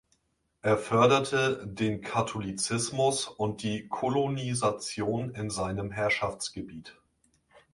Er 0.63 0.79
förderte 0.79 1.61
den 1.63 2.01
Katholizismus 2.01 3.27
und 3.27 3.61
die 3.61 3.87
Kolonisation 3.87 5.29
in 5.35 5.51
seinem 5.51 5.91
Herrschaftsgebiet. 5.91 6.95